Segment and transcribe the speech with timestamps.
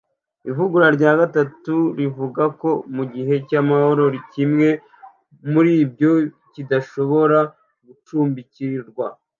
[0.49, 4.69] Ivugurura rya gatatu rivuga ko mu gihe cy’amahoro, kimwe
[5.51, 6.11] muri ibyo
[6.53, 7.39] kidashobora
[7.85, 9.05] gucumbikirwa